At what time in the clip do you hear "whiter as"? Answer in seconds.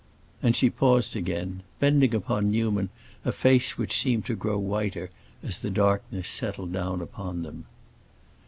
4.57-5.59